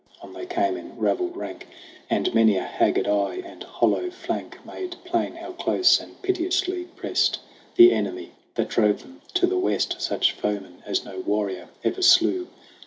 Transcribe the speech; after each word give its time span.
On 0.23 0.33
they 0.33 0.47
came 0.47 0.77
in 0.77 0.97
ravelled 0.97 1.37
rank, 1.37 1.67
And 2.09 2.33
many 2.33 2.57
a 2.57 2.63
haggard 2.63 3.07
eye 3.07 3.39
and 3.45 3.61
hollow 3.61 4.09
flank 4.09 4.57
Made 4.65 4.95
plain 5.05 5.35
how 5.35 5.51
close 5.51 5.99
and 5.99 6.19
pitilessly 6.23 6.85
pressed 6.95 7.37
The 7.75 7.91
enemy 7.91 8.31
that 8.55 8.67
drove 8.69 9.03
them 9.03 9.21
to 9.35 9.45
the 9.45 9.59
West 9.59 10.01
Such 10.01 10.31
foeman 10.31 10.81
as 10.87 11.05
no 11.05 11.19
warrior 11.19 11.69
ever 11.83 12.01
slew. 12.01 12.47